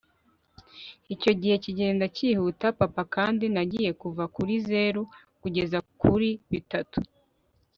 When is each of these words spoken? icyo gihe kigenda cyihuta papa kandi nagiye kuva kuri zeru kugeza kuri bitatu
icyo 1.13 1.31
gihe 1.39 1.55
kigenda 1.63 2.05
cyihuta 2.15 2.65
papa 2.79 3.03
kandi 3.15 3.45
nagiye 3.55 3.91
kuva 4.01 4.23
kuri 4.35 4.53
zeru 4.67 5.01
kugeza 5.41 5.77
kuri 6.01 6.29
bitatu 6.51 6.97